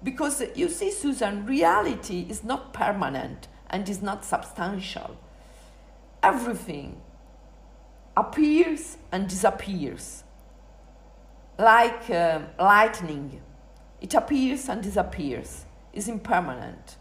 Because 0.03 0.43
you 0.55 0.69
see, 0.69 0.91
Susan, 0.91 1.45
reality 1.45 2.25
is 2.29 2.43
not 2.43 2.73
permanent 2.73 3.47
and 3.69 3.87
is 3.89 4.01
not 4.01 4.23
substantial. 4.23 5.17
Everything 6.21 7.01
appears 8.15 8.97
and 9.11 9.27
disappears 9.27 10.23
like 11.57 12.09
uh, 12.09 12.41
lightning. 12.59 13.41
It 14.01 14.13
appears 14.13 14.69
and 14.69 14.81
disappears, 14.81 15.65
is 15.93 16.07
impermanent. 16.07 16.97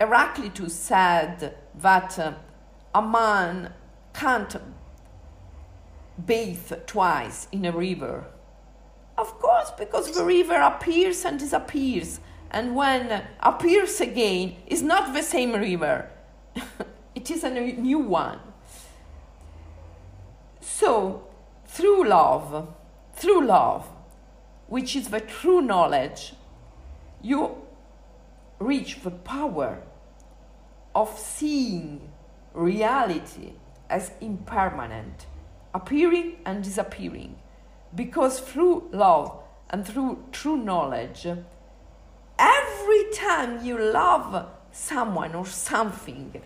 Heraclitus 0.00 0.74
said 0.74 1.56
that 1.74 2.18
uh, 2.18 2.32
a 2.94 3.02
man 3.02 3.72
can't 4.12 4.56
bathe 6.24 6.72
twice 6.86 7.48
in 7.52 7.64
a 7.64 7.72
river. 7.72 8.24
Of 9.18 9.38
course, 9.38 9.70
because 9.78 10.12
the 10.12 10.24
river 10.24 10.54
appears 10.54 11.24
and 11.24 11.38
disappears, 11.38 12.20
and 12.50 12.74
when 12.74 13.22
appears 13.40 14.00
again, 14.00 14.56
is 14.66 14.82
not 14.82 15.14
the 15.14 15.22
same 15.22 15.52
river. 15.52 16.10
it 17.14 17.30
is 17.30 17.44
a 17.44 17.50
new 17.50 17.98
one. 17.98 18.40
So, 20.60 21.26
through 21.66 22.08
love, 22.08 22.74
through 23.14 23.46
love, 23.46 23.86
which 24.68 24.94
is 24.94 25.08
the 25.08 25.20
true 25.20 25.62
knowledge, 25.62 26.34
you 27.22 27.62
reach 28.58 29.02
the 29.02 29.10
power 29.10 29.82
of 30.94 31.18
seeing 31.18 32.00
reality 32.52 33.52
as 33.88 34.10
impermanent, 34.20 35.26
appearing 35.76 36.38
and 36.44 36.64
disappearing. 36.64 37.36
Because 37.94 38.40
through 38.40 38.88
love 38.92 39.42
and 39.70 39.86
through 39.86 40.24
true 40.32 40.56
knowledge, 40.56 41.26
every 42.38 43.04
time 43.14 43.64
you 43.64 43.78
love 43.78 44.48
someone 44.72 45.34
or 45.34 45.46
something, 45.46 46.42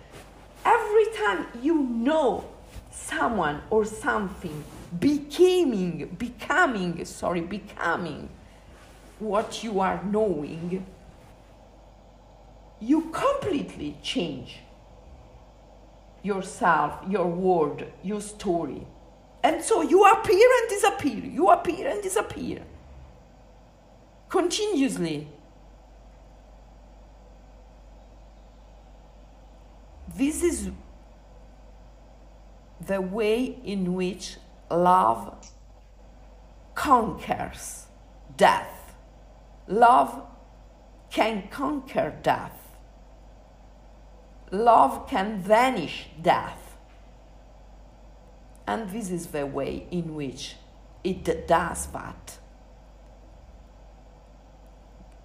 every 0.64 1.06
time 1.16 1.46
you 1.62 1.82
know 1.82 2.44
someone 2.90 3.62
or 3.70 3.84
something 3.84 4.64
becoming 4.98 6.16
becoming 6.18 7.04
sorry 7.04 7.40
becoming 7.40 8.28
what 9.20 9.62
you 9.62 9.78
are 9.78 10.02
knowing 10.04 10.84
you 12.80 13.02
completely 13.10 13.96
change 14.02 14.58
yourself 16.22 16.98
your 17.08 17.26
world 17.26 17.84
your 18.02 18.20
story 18.20 18.84
and 19.42 19.62
so 19.62 19.82
you 19.82 20.04
appear 20.04 20.48
and 20.60 20.68
disappear 20.68 21.24
you 21.24 21.48
appear 21.50 21.88
and 21.88 22.02
disappear 22.02 22.62
continuously 24.28 25.28
this 30.16 30.42
is 30.42 30.70
the 32.86 33.00
way 33.00 33.58
in 33.64 33.94
which 33.94 34.36
love 34.70 35.34
conquers 36.74 37.86
death. 38.36 38.94
Love 39.68 40.22
can 41.10 41.48
conquer 41.50 42.14
death. 42.22 42.56
Love 44.50 45.06
can 45.06 45.38
vanish 45.40 46.06
death. 46.22 46.59
And 48.70 48.88
this 48.88 49.10
is 49.10 49.26
the 49.26 49.44
way 49.44 49.88
in 49.90 50.14
which 50.14 50.54
it 51.02 51.48
does 51.48 51.86
that. 51.86 52.38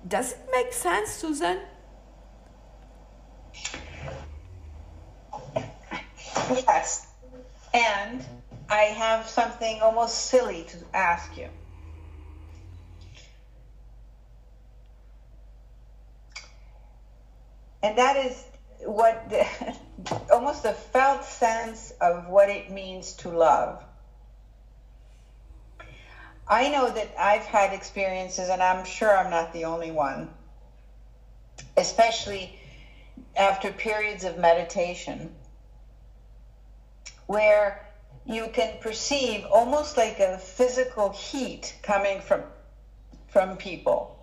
Does 0.07 0.31
it 0.31 0.39
make 0.51 0.73
sense, 0.73 1.11
Susan? 1.11 1.59
Yes. 6.49 7.05
And 7.71 8.25
I 8.67 8.85
have 9.03 9.27
something 9.27 9.79
almost 9.79 10.25
silly 10.25 10.65
to 10.69 10.77
ask 10.95 11.37
you. 11.37 11.49
And 17.83 17.95
that 17.95 18.17
is 18.25 18.43
what 18.85 19.31
almost 20.31 20.65
a 20.65 20.73
felt 20.73 21.23
sense 21.23 21.91
of 22.01 22.27
what 22.27 22.49
it 22.49 22.69
means 22.69 23.13
to 23.13 23.29
love. 23.29 23.83
I 26.47 26.69
know 26.69 26.89
that 26.91 27.13
I've 27.17 27.45
had 27.45 27.73
experiences, 27.73 28.49
and 28.49 28.61
I'm 28.61 28.83
sure 28.83 29.15
I'm 29.15 29.31
not 29.31 29.51
the 29.51 29.65
only 29.65 29.91
one, 29.91 30.29
especially 31.75 32.59
after 33.35 33.71
periods 33.71 34.23
of 34.23 34.37
meditation, 34.37 35.33
where 37.25 37.83
you 38.25 38.47
can 38.49 38.77
perceive 38.79 39.45
almost 39.45 39.97
like 39.97 40.19
a 40.19 40.37
physical 40.37 41.11
heat 41.11 41.75
coming 41.81 42.19
from 42.19 42.43
from 43.27 43.57
people. 43.57 44.14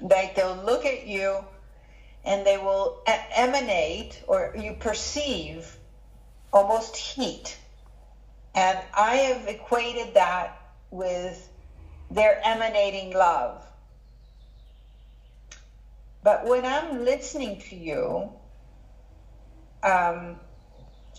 Like 0.00 0.34
they'll 0.34 0.54
look 0.54 0.84
at 0.84 1.06
you 1.06 1.44
and 2.24 2.46
they 2.46 2.58
will 2.58 3.02
emanate 3.34 4.22
or 4.26 4.54
you 4.58 4.74
perceive 4.74 5.76
almost 6.52 6.96
heat. 6.96 7.56
And 8.54 8.78
I 8.94 9.16
have 9.16 9.46
equated 9.46 10.14
that 10.14 10.58
with 10.90 11.48
their 12.10 12.40
emanating 12.44 13.12
love. 13.12 13.62
But 16.22 16.46
when 16.46 16.64
I'm 16.64 17.04
listening 17.04 17.60
to 17.68 17.76
you, 17.76 18.32
um, 19.82 20.40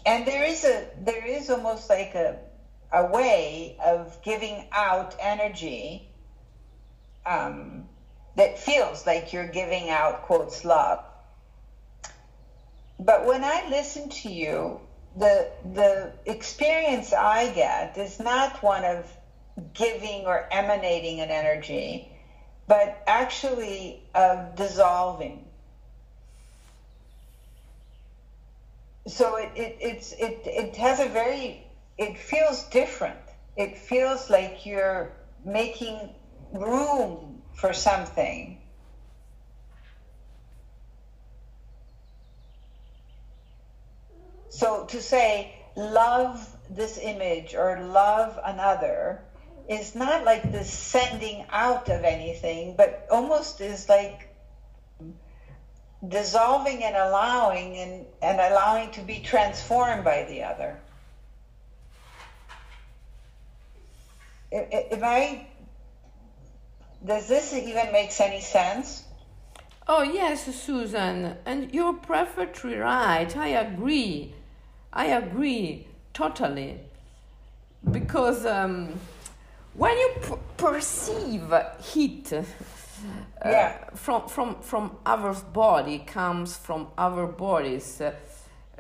and 0.06 0.26
there 0.26 0.44
is 0.44 0.66
a 0.66 0.88
there 1.00 1.26
is 1.26 1.50
almost 1.50 1.90
like 1.90 2.16
a 2.16 2.38
a 2.92 3.06
way 3.06 3.78
of 3.84 4.18
giving 4.22 4.68
out 4.72 5.16
energy 5.20 6.10
um, 7.26 7.88
that 8.38 8.60
feels 8.60 9.06
like 9.06 9.34
you're 9.34 9.48
giving 9.48 9.90
out 9.90 10.22
quotes 10.22 10.64
love. 10.64 11.00
But 13.00 13.26
when 13.26 13.44
I 13.44 13.68
listen 13.68 14.10
to 14.10 14.30
you, 14.30 14.80
the 15.16 15.50
the 15.74 16.14
experience 16.26 17.14
I 17.14 17.52
get 17.52 17.98
is 17.98 18.20
not 18.20 18.62
one 18.62 18.86
of 18.86 19.12
giving 19.74 20.28
or 20.28 20.48
emanating 20.52 21.20
an 21.20 21.30
energy, 21.30 22.08
but 22.68 23.02
actually 23.08 24.04
of 24.14 24.56
dissolving. 24.56 25.44
So 29.08 29.38
it, 29.38 29.52
it 29.56 29.78
it's 29.80 30.12
it 30.12 30.42
it 30.46 30.76
has 30.76 31.00
a 31.00 31.08
very 31.08 31.64
it 31.98 32.20
feels 32.20 32.64
different. 32.64 33.18
It 33.56 33.78
feels 33.78 34.30
like 34.30 34.64
you're 34.68 35.10
making 35.44 36.14
room 36.54 37.37
for 37.58 37.74
something. 37.74 38.56
So 44.50 44.86
to 44.86 45.02
say, 45.02 45.56
love 45.76 46.56
this 46.70 46.98
image 46.98 47.56
or 47.56 47.80
love 47.80 48.40
another 48.44 49.24
is 49.68 49.96
not 49.96 50.24
like 50.24 50.52
the 50.52 50.64
sending 50.64 51.46
out 51.50 51.90
of 51.90 52.04
anything, 52.04 52.76
but 52.76 53.08
almost 53.10 53.60
is 53.60 53.90
like 53.90 54.28
dissolving 56.08 56.84
and 56.84 56.96
allowing 56.96 57.76
and, 57.78 58.06
and 58.22 58.40
allowing 58.40 58.92
to 58.92 59.02
be 59.02 59.20
transformed 59.20 60.04
by 60.04 60.24
the 60.24 60.44
other. 60.44 60.80
If 64.52 65.04
I, 65.04 65.44
does 67.06 67.28
this 67.28 67.54
even 67.54 67.92
make 67.92 68.12
any 68.20 68.42
sense? 68.42 69.04
Oh, 69.88 70.02
yes, 70.02 70.54
Susan, 70.54 71.38
and 71.46 71.74
you're 71.74 71.94
perfectly 71.94 72.76
right. 72.76 73.36
I 73.38 73.48
agree. 73.50 74.34
I 74.92 75.06
agree 75.08 75.88
totally. 76.14 76.82
Because 77.92 78.46
um, 78.46 79.00
when 79.76 79.98
you 79.98 80.10
p- 80.22 80.34
perceive 80.58 81.54
heat 81.80 82.34
uh, 82.34 82.44
Yeah. 83.46 83.78
from, 83.96 84.28
from, 84.28 84.56
from 84.62 84.98
our 85.06 85.34
body, 85.34 86.00
comes 86.00 86.58
from 86.58 86.88
our 86.98 87.28
bodies, 87.28 88.02
uh, 88.02 88.12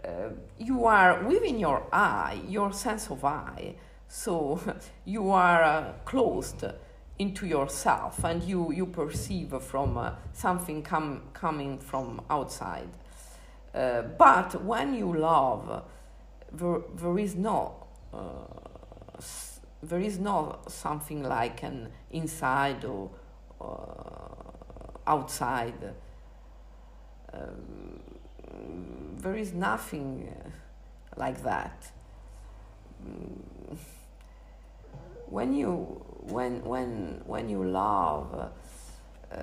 uh, 0.03 0.29
you 0.57 0.85
are 0.85 1.23
within 1.23 1.59
your 1.59 1.83
I, 1.93 2.41
your 2.47 2.73
sense 2.73 3.09
of 3.09 3.23
I. 3.23 3.75
So 4.09 4.59
you 5.05 5.29
are 5.31 5.63
uh, 5.63 5.93
closed 6.03 6.65
into 7.19 7.47
yourself 7.47 8.23
and 8.23 8.43
you, 8.43 8.71
you 8.71 8.85
perceive 8.85 9.53
from 9.61 9.97
uh, 9.97 10.11
something 10.33 10.83
com- 10.83 11.23
coming 11.33 11.79
from 11.79 12.21
outside. 12.29 12.89
Uh, 13.73 14.01
but 14.01 14.63
when 14.63 14.93
you 14.93 15.13
love, 15.13 15.83
there, 16.51 16.79
there 16.95 17.19
is 17.19 17.35
no 17.35 17.75
uh, 18.13 18.17
there 19.83 19.99
is 19.99 20.17
no 20.19 20.57
something 20.67 21.23
like 21.23 21.63
an 21.63 21.89
inside 22.11 22.83
or 22.85 23.09
uh, 23.61 24.41
outside. 25.05 25.93
Um, 27.33 27.99
there 29.19 29.35
is 29.35 29.53
nothing 29.53 30.29
like 31.15 31.43
that. 31.43 31.91
Mm, 33.05 33.77
When 35.29 35.53
you 35.53 36.03
when 36.29 36.63
when 36.63 37.21
when 37.25 37.49
you 37.49 37.63
love, 37.63 38.51
uh, 39.31 39.37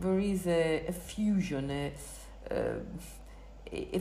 there 0.00 0.18
is 0.18 0.46
a, 0.46 0.86
a 0.88 0.92
fusion, 0.92 1.70
a, 1.70 1.92
a, 2.50 2.76
a 3.72 4.00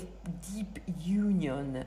deep 0.54 0.80
union, 1.00 1.86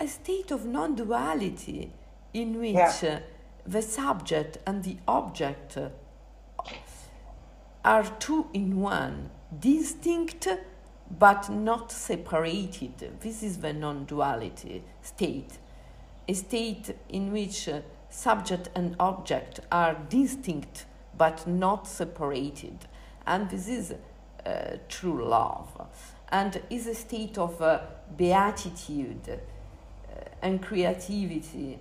a 0.00 0.08
state 0.08 0.50
of 0.50 0.64
non-duality 0.66 1.92
in 2.34 2.58
which 2.60 2.74
Yeah. 2.74 3.16
uh, 3.16 3.20
the 3.66 3.82
subject 3.82 4.58
and 4.66 4.82
the 4.84 4.96
object 5.08 5.76
uh, 5.76 5.88
are 7.84 8.04
two 8.18 8.46
in 8.52 8.80
one, 8.80 9.30
distinct 9.58 10.48
but 11.18 11.48
not 11.50 11.92
separated. 11.92 13.20
This 13.20 13.42
is 13.42 13.58
the 13.58 13.72
non 13.72 14.04
duality 14.06 14.82
state, 15.02 15.58
a 16.28 16.34
state 16.34 16.96
in 17.08 17.32
which 17.32 17.68
uh, 17.68 17.80
subject 18.16 18.70
and 18.74 18.96
object 18.98 19.60
are 19.70 19.94
distinct 20.08 20.86
but 21.18 21.46
not 21.46 21.86
separated. 21.86 22.78
And 23.26 23.50
this 23.50 23.68
is 23.68 23.94
uh, 24.44 24.76
true 24.88 25.24
love 25.28 25.68
and 26.30 26.60
is 26.70 26.86
a 26.86 26.94
state 26.94 27.36
of 27.36 27.60
uh, 27.60 27.80
beatitude 28.16 29.28
uh, 29.28 30.20
and 30.40 30.62
creativity 30.62 31.78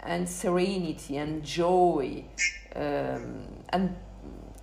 and 0.00 0.28
serenity 0.28 1.16
and 1.16 1.42
joy 1.42 2.24
um, 2.76 3.46
and 3.70 3.96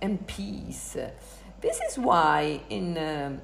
and 0.00 0.26
peace. 0.26 0.96
This 1.60 1.80
is 1.88 1.98
why 1.98 2.60
in 2.70 2.98
um, 2.98 3.40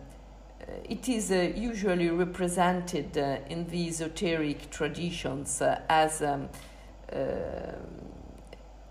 uh, 0.60 0.72
it 0.84 1.08
is 1.08 1.30
uh, 1.30 1.52
usually 1.56 2.10
represented 2.10 3.16
uh, 3.16 3.38
in 3.48 3.66
the 3.68 3.88
esoteric 3.88 4.70
traditions 4.70 5.62
as 5.88 6.22
um, 6.22 6.48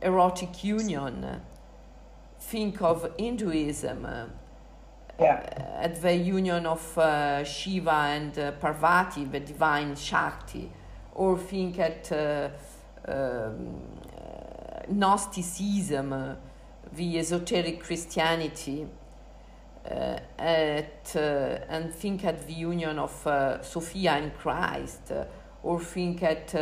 erotic 0.01 0.63
union. 0.63 1.41
Think 2.39 2.81
of 2.81 3.11
Hinduism 3.17 4.05
uh, 4.05 4.25
Yeah. 5.19 5.41
at 5.81 6.01
the 6.01 6.13
union 6.15 6.65
of 6.65 6.97
uh, 6.97 7.43
Shiva 7.43 7.91
and 7.91 8.37
uh, 8.37 8.51
Parvati, 8.51 9.25
the 9.25 9.39
divine 9.39 9.95
Shakti, 9.95 10.71
or 11.15 11.37
think 11.37 11.79
at 11.79 12.11
uh, 12.11 12.49
um, 13.07 13.81
uh, 14.15 14.81
Gnosticism, 14.89 16.13
uh, 16.13 16.35
the 16.95 17.17
esoteric 17.17 17.81
Christianity, 17.83 18.85
uh, 19.89 20.19
at, 20.37 21.15
uh, 21.15 21.19
and 21.69 21.93
think 21.93 22.23
at 22.23 22.45
the 22.47 22.53
union 22.53 22.99
of 22.99 23.25
uh, 23.25 23.61
Sophia 23.63 24.11
and 24.11 24.33
Christ, 24.37 25.11
uh, 25.11 25.25
or 25.63 25.79
think 25.79 26.21
uh, 26.21 26.27
uh, 26.27 26.27
at 26.27 26.53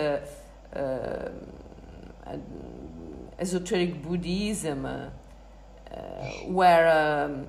esoteric 3.39 4.01
Buddhism, 4.01 4.85
uh, 4.85 5.09
uh, 5.91 5.95
where 6.47 7.25
um, 7.25 7.47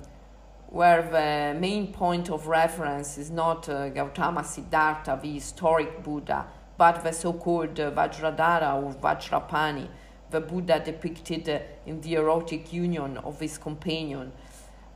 where 0.69 1.01
the 1.01 1.57
main 1.59 1.93
point 1.93 2.29
of 2.29 2.47
reference 2.47 3.17
is 3.17 3.31
not 3.31 3.69
uh, 3.69 3.87
Gautama 3.89 4.43
Siddhartha, 4.43 5.17
the 5.21 5.33
historic 5.33 6.03
Buddha, 6.03 6.45
but 6.77 7.03
the 7.03 7.13
so-called 7.13 7.79
uh, 7.79 7.91
Vajradhara 7.91 8.83
or 8.83 8.93
Vajrapani, 8.95 9.87
the 10.29 10.41
Buddha 10.41 10.81
depicted 10.83 11.47
uh, 11.47 11.59
in 11.85 12.01
the 12.01 12.15
erotic 12.15 12.73
union 12.73 13.17
of 13.19 13.39
his 13.39 13.57
companion. 13.57 14.31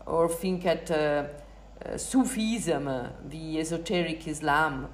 Or 0.06 0.28
think 0.28 0.66
at 0.66 0.92
uh, 0.92 0.94
uh, 1.86 1.98
Sufism, 1.98 2.88
uh, 2.88 3.08
the 3.30 3.60
esoteric 3.60 4.28
Islam, 4.28 4.90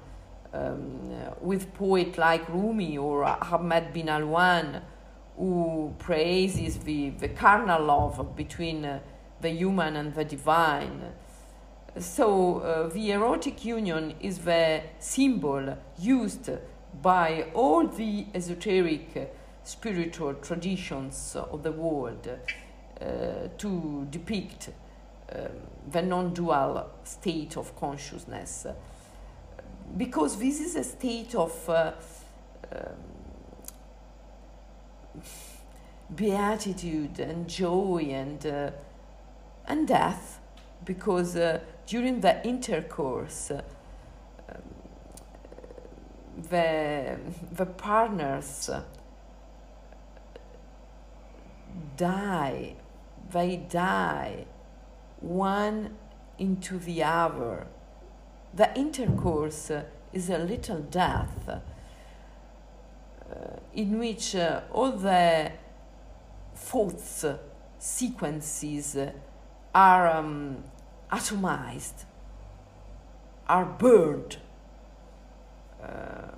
um, 0.53 1.11
with 1.41 1.73
poets 1.73 2.17
like 2.17 2.47
Rumi 2.49 2.97
or 2.97 3.23
Ahmed 3.23 3.93
bin 3.93 4.07
Alwan, 4.07 4.81
who 5.37 5.93
praises 5.99 6.79
the, 6.79 7.11
the 7.11 7.29
carnal 7.29 7.83
love 7.83 8.35
between 8.35 8.85
uh, 8.85 8.99
the 9.41 9.49
human 9.49 9.95
and 9.95 10.13
the 10.15 10.25
divine. 10.25 11.13
So 11.99 12.59
uh, 12.59 12.87
the 12.89 13.11
erotic 13.11 13.65
union 13.65 14.15
is 14.19 14.39
the 14.39 14.81
symbol 14.99 15.77
used 15.99 16.49
by 17.01 17.47
all 17.53 17.87
the 17.87 18.25
esoteric 18.33 19.33
spiritual 19.63 20.33
traditions 20.35 21.35
of 21.35 21.61
the 21.61 21.71
world 21.71 22.27
uh, 22.29 23.05
to 23.57 24.07
depict 24.09 24.69
um, 25.35 25.49
the 25.91 26.01
non-dual 26.01 26.89
state 27.03 27.57
of 27.57 27.75
consciousness. 27.75 28.65
Because 29.95 30.37
this 30.37 30.59
is 30.59 30.75
a 30.75 30.83
state 30.83 31.33
of 31.35 31.69
uh, 31.69 31.93
um, 32.71 32.81
beatitude 36.15 37.19
and 37.19 37.47
joy 37.47 38.07
and 38.11 38.45
uh, 38.45 38.71
and 39.67 39.87
death 39.87 40.39
because 40.85 41.35
uh, 41.35 41.59
during 41.85 42.21
the 42.21 42.45
intercourse 42.47 43.51
uh, 43.51 43.61
um, 44.49 44.61
the 46.49 47.17
the 47.51 47.65
partners 47.65 48.69
uh, 48.69 48.83
die 51.97 52.75
they 53.31 53.57
die 53.57 54.45
one 55.19 55.95
into 56.37 56.77
the 56.77 57.03
other. 57.03 57.67
The 58.57 58.75
intercourse 58.75 59.71
is 60.11 60.31
a 60.31 60.39
little 60.39 60.79
death 60.79 61.47
uh, 61.47 61.59
in 63.75 63.99
which 63.99 64.35
uh, 64.35 64.61
all 64.71 64.93
the 64.93 65.51
thoughts 66.55 67.23
sequences 67.77 68.97
are 69.75 70.07
um, 70.07 70.63
atomized, 71.11 72.05
are 73.47 73.65
burned. 73.65 74.37
Uh, 75.79 76.31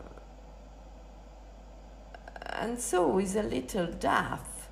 and 2.47 2.77
so 2.77 3.17
is 3.19 3.37
a 3.37 3.43
little 3.43 3.87
death. 3.87 4.67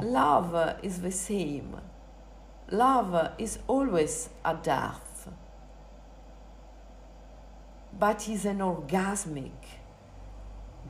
Love 0.00 0.78
is 0.82 1.02
the 1.02 1.12
same. 1.12 1.76
Love 2.72 3.32
is 3.36 3.58
always 3.66 4.30
a 4.46 4.54
death, 4.54 5.28
but 7.98 8.26
is 8.30 8.46
an 8.46 8.60
orgasmic 8.60 9.52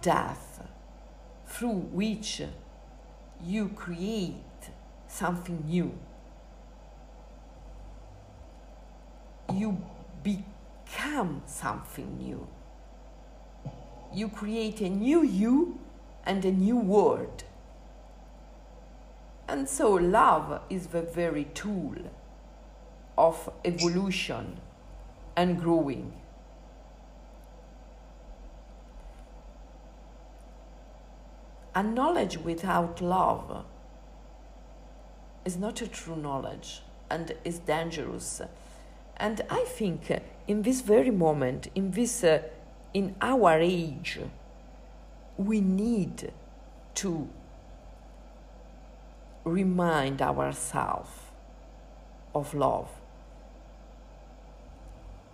death 0.01 0.62
through 1.45 1.81
which 1.90 2.40
you 3.42 3.68
create 3.71 4.71
something 5.09 5.64
new. 5.66 5.92
You 9.53 9.77
become 10.23 11.42
something 11.47 12.16
new. 12.16 12.47
You 14.14 14.29
create 14.29 14.81
a 14.83 14.88
new 14.88 15.25
you 15.25 15.81
and 16.25 16.45
a 16.45 16.53
new 16.53 16.79
world. 16.79 17.42
And 19.49 19.69
so, 19.69 19.93
love 19.93 20.63
is 20.71 20.89
the 20.89 21.03
very 21.03 21.45
tool 21.45 21.95
of 23.19 23.51
evolution 23.65 24.61
and 25.37 25.61
growing. 25.61 26.13
A 31.75 31.83
knowledge 31.83 32.39
without 32.39 33.01
love 33.01 33.65
is 35.45 35.57
not 35.57 35.81
a 35.81 35.89
true 35.89 36.17
knowledge 36.17 36.83
and 37.11 37.35
is 37.45 37.59
dangerous. 37.59 38.43
And 39.17 39.41
I 39.51 39.65
think 39.65 40.11
in 40.47 40.63
this 40.63 40.81
very 40.81 41.11
moment, 41.11 41.69
in 41.75 41.93
this, 41.93 42.25
uh, 42.25 42.43
in 42.93 43.15
our 43.21 43.59
age, 43.59 44.19
we 45.37 45.61
need 45.61 46.33
to 46.95 47.29
remind 49.45 50.23
ourselves 50.23 51.11
of 52.35 52.55
love. 52.55 52.89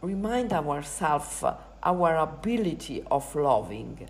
Remind 0.00 0.52
ourselves 0.52 1.44
our 1.82 2.16
ability 2.16 3.04
of 3.10 3.34
loving, 3.34 4.08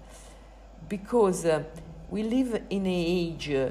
because 0.88 1.44
uh, 1.44 1.62
we 2.10 2.22
live 2.22 2.62
in 2.70 2.86
an 2.86 2.86
age 2.86 3.50
uh, 3.50 3.70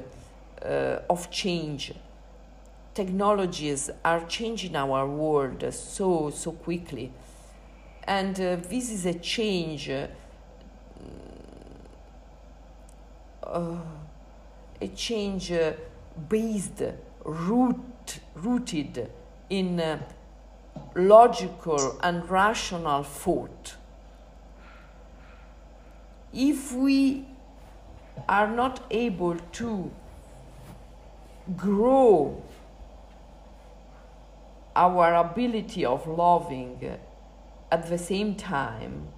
of 1.10 1.30
change. 1.30 1.92
Technologies 2.94 3.90
are 4.04 4.24
changing 4.26 4.74
our 4.74 5.06
world 5.06 5.64
so 5.72 6.30
so 6.30 6.52
quickly. 6.52 7.12
And 8.04 8.40
uh, 8.40 8.56
this 8.56 8.90
is 8.90 9.06
a 9.06 9.14
change 9.14 9.90
uh, 9.90 10.06
uh, 13.42 13.76
a 14.80 14.88
change 14.88 15.52
uh, 15.52 15.72
based 16.28 16.82
root 17.24 18.20
rooted 18.34 19.10
in 19.50 19.80
uh, 19.80 19.98
logical 20.94 21.98
and 22.02 22.28
rational 22.30 23.02
thought. 23.02 23.76
If 26.32 26.72
we 26.72 27.26
are 28.28 28.48
not 28.48 28.84
able 28.90 29.36
to 29.52 29.90
grow 31.56 32.42
our 34.76 35.14
ability 35.14 35.84
of 35.84 36.06
loving 36.06 36.98
at 37.70 37.88
the 37.88 37.98
same 37.98 38.34
time, 38.34 39.08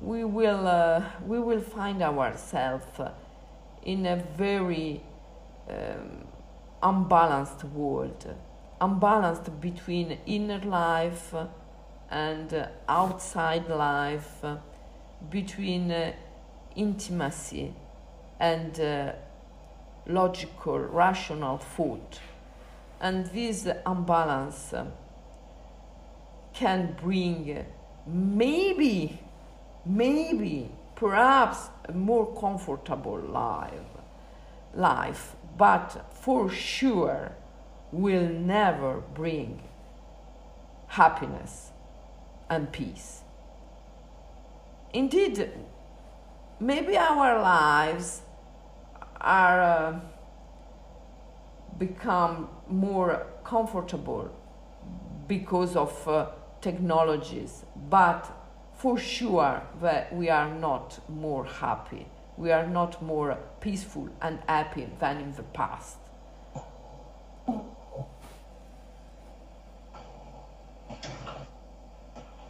we 0.00 0.24
will, 0.24 0.66
uh, 0.66 1.04
we 1.26 1.40
will 1.40 1.60
find 1.60 2.02
ourselves 2.02 3.00
in 3.82 4.06
a 4.06 4.16
very 4.36 5.02
um, 5.68 6.26
unbalanced 6.82 7.64
world, 7.64 8.34
unbalanced 8.80 9.60
between 9.60 10.18
inner 10.26 10.60
life 10.60 11.34
and 12.10 12.68
outside 12.88 13.68
life, 13.68 14.44
between 15.30 15.90
uh, 15.90 16.12
intimacy 16.76 17.72
and 18.38 18.78
uh, 18.80 19.12
logical, 20.06 20.78
rational 20.78 21.58
thought. 21.58 22.20
And 23.00 23.26
this 23.26 23.66
imbalance 23.86 24.74
can 26.52 26.96
bring 27.00 27.64
maybe, 28.06 29.18
maybe, 29.84 30.70
perhaps 30.94 31.68
a 31.88 31.92
more 31.92 32.26
comfortable 32.40 33.18
life, 33.18 33.72
life, 34.74 35.36
but 35.56 36.04
for 36.12 36.50
sure 36.50 37.32
will 37.92 38.28
never 38.28 39.00
bring 39.14 39.62
happiness 40.88 41.70
and 42.48 42.70
peace. 42.72 43.22
Indeed, 44.92 45.50
maybe 46.60 46.96
our 46.96 47.40
lives 47.40 48.22
are 49.20 49.60
uh, 49.60 50.00
become 51.78 52.48
more 52.68 53.26
comfortable 53.44 54.30
because 55.26 55.76
of 55.76 56.08
uh, 56.08 56.26
technologies, 56.60 57.64
but 57.90 58.30
for 58.74 58.98
sure 58.98 59.62
that 59.80 60.14
we 60.14 60.28
are 60.28 60.52
not 60.54 60.98
more 61.08 61.44
happy. 61.44 62.06
We 62.36 62.50
are 62.50 62.66
not 62.66 63.00
more 63.02 63.38
peaceful 63.60 64.08
and 64.20 64.38
happy 64.48 64.88
than 64.98 65.18
in 65.18 65.32
the 65.32 65.42
past. 65.42 65.98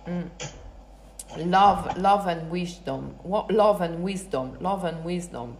Mm. 0.07 0.31
Love, 1.39 1.97
love 1.99 2.27
and 2.27 2.51
wisdom, 2.51 3.17
love 3.25 3.81
and 3.81 4.03
wisdom, 4.03 4.57
love 4.61 4.85
and 4.85 5.05
wisdom 5.05 5.57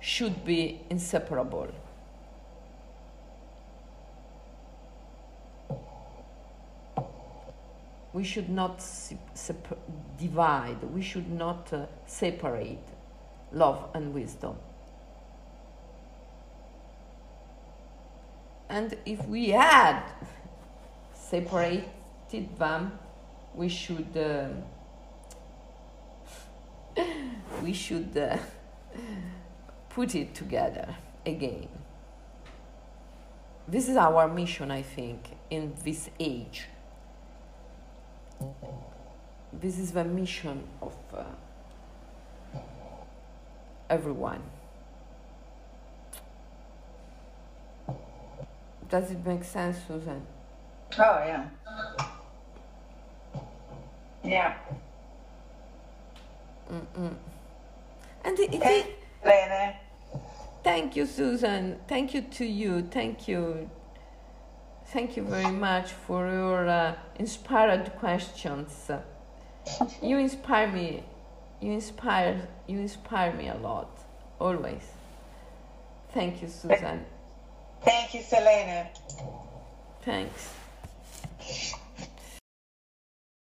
should 0.00 0.44
be 0.44 0.80
inseparable. 0.90 1.68
we 8.16 8.24
should 8.24 8.48
not 8.48 8.82
divide, 10.18 10.82
we 10.84 11.02
should 11.02 11.30
not 11.30 11.70
uh, 11.70 11.84
separate 12.06 12.95
love 13.56 13.88
and 13.94 14.12
wisdom. 14.12 14.56
And 18.68 18.96
if 19.06 19.26
we 19.26 19.50
had 19.50 20.02
separated 21.14 22.58
them, 22.58 22.98
we 23.54 23.68
should 23.68 24.16
uh, 24.16 24.48
we 27.62 27.72
should 27.72 28.16
uh, 28.16 28.36
put 29.88 30.14
it 30.14 30.34
together 30.34 30.94
again. 31.24 31.68
This 33.68 33.88
is 33.88 33.96
our 33.96 34.28
mission, 34.28 34.70
I 34.70 34.82
think, 34.82 35.30
in 35.50 35.74
this 35.84 36.10
age 36.20 36.68
this 39.60 39.78
is 39.78 39.92
the 39.92 40.04
mission 40.04 40.64
of 40.82 40.94
uh, 41.14 41.24
everyone. 43.88 44.42
Does 48.88 49.10
it 49.10 49.24
make 49.26 49.44
sense, 49.44 49.78
Susan? 49.88 50.22
Oh, 50.98 51.18
yeah. 51.26 51.48
Yeah. 54.22 54.54
Mm-mm. 56.70 57.14
And 58.24 58.38
it, 58.38 58.54
it, 58.54 58.98
Thank 60.62 60.96
you, 60.96 61.06
Susan. 61.06 61.78
Thank 61.88 62.14
you 62.14 62.22
to 62.22 62.44
you. 62.44 62.82
Thank 62.82 63.28
you, 63.28 63.70
Thank 64.92 65.16
you 65.16 65.24
very 65.24 65.50
much 65.50 65.90
for 65.92 66.28
your 66.28 66.68
uh, 66.68 66.94
inspired 67.18 67.92
questions. 67.98 68.90
You 70.00 70.18
inspire 70.18 70.70
me 70.70 71.02
you 71.60 71.72
inspire 71.72 72.46
you 72.66 72.78
inspire 72.78 73.32
me 73.32 73.48
a 73.48 73.56
lot 73.56 73.90
always. 74.38 74.82
Thank 76.12 76.42
you 76.42 76.48
susan. 76.48 77.04
Thank 77.82 78.14
you 78.14 78.22
selena. 78.22 78.88
Thanks. 80.02 80.52